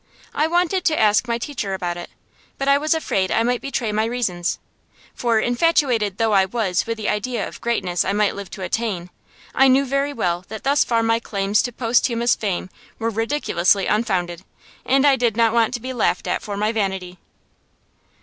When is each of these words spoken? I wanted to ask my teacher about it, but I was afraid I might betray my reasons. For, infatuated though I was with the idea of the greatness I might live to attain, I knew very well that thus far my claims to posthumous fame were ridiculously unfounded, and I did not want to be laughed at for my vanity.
I 0.33 0.47
wanted 0.47 0.83
to 0.85 0.99
ask 0.99 1.27
my 1.27 1.37
teacher 1.37 1.75
about 1.75 1.95
it, 1.95 2.09
but 2.57 2.67
I 2.67 2.75
was 2.79 2.95
afraid 2.95 3.29
I 3.29 3.43
might 3.43 3.61
betray 3.61 3.91
my 3.91 4.05
reasons. 4.05 4.57
For, 5.13 5.39
infatuated 5.39 6.17
though 6.17 6.33
I 6.33 6.45
was 6.45 6.87
with 6.87 6.97
the 6.97 7.07
idea 7.07 7.47
of 7.47 7.53
the 7.53 7.59
greatness 7.59 8.03
I 8.03 8.11
might 8.11 8.33
live 8.33 8.49
to 8.49 8.63
attain, 8.63 9.11
I 9.53 9.67
knew 9.67 9.85
very 9.85 10.11
well 10.11 10.43
that 10.47 10.63
thus 10.63 10.83
far 10.83 11.03
my 11.03 11.19
claims 11.19 11.61
to 11.61 11.71
posthumous 11.71 12.33
fame 12.33 12.71
were 12.97 13.11
ridiculously 13.11 13.85
unfounded, 13.85 14.43
and 14.87 15.05
I 15.05 15.17
did 15.17 15.37
not 15.37 15.53
want 15.53 15.71
to 15.75 15.79
be 15.79 15.93
laughed 15.93 16.27
at 16.27 16.41
for 16.41 16.57
my 16.57 16.71
vanity. 16.71 17.19